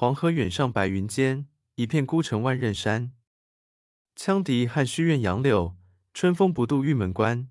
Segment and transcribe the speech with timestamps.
[0.00, 3.10] 黄河远上白云间，一片孤城万仞山。
[4.14, 5.74] 羌笛汉虚怨杨柳，
[6.14, 7.48] 春风不度玉门关。